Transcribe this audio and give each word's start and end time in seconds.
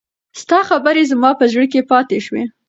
ستا 0.41 0.59
خبرې 0.69 1.03
زما 1.11 1.31
په 1.39 1.45
زړه 1.51 1.65
کې 1.71 1.87
پاتې 1.91 2.17
شوې. 2.25 2.43